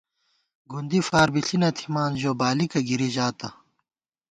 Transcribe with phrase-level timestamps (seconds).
[0.71, 3.49] گُندی فاربِݪی نہ تھِمان، ژو بالِکہ گِری ژاتہ